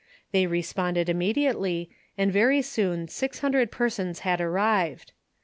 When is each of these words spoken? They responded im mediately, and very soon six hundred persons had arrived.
They 0.31 0.47
responded 0.47 1.09
im 1.09 1.19
mediately, 1.19 1.91
and 2.17 2.33
very 2.33 2.63
soon 2.63 3.07
six 3.07 3.41
hundred 3.41 3.69
persons 3.71 4.21
had 4.21 4.41
arrived. 4.41 5.11